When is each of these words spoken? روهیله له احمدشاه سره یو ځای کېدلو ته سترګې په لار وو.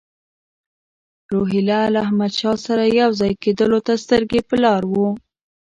روهیله 1.31 1.79
له 1.93 1.99
احمدشاه 2.05 2.57
سره 2.65 2.83
یو 3.01 3.09
ځای 3.19 3.31
کېدلو 3.43 3.79
ته 3.87 3.93
سترګې 4.03 4.39
په 4.49 4.55
لار 4.63 4.83
وو. 4.91 5.07